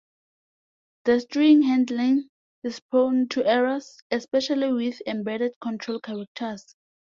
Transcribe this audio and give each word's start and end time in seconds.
The 1.05 1.19
string 1.19 1.61
handling 1.61 2.31
is 2.63 2.79
prone 2.79 3.27
to 3.27 3.45
errors, 3.45 3.99
especially 4.09 4.73
with 4.73 4.99
embedded 5.05 5.53
control 5.61 5.99
characters. 5.99 6.75